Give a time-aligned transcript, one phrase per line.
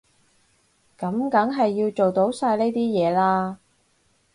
[0.97, 3.59] 噉梗係要做到晒呢啲嘢啦